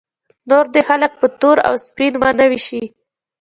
نور 0.49 0.65
دې 0.73 0.81
خلک 0.89 1.11
په 1.19 1.27
تور 1.39 1.57
او 1.67 1.73
سپین 1.85 2.13
ونه 2.21 2.45
ویشي. 2.51 2.83